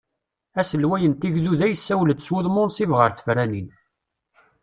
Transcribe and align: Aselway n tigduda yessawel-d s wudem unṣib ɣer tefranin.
Aselway 0.59 1.03
n 1.07 1.13
tigduda 1.13 1.65
yessawel-d 1.69 2.19
s 2.25 2.27
wudem 2.33 2.59
unṣib 2.61 2.91
ɣer 2.95 3.09
tefranin. 3.11 3.67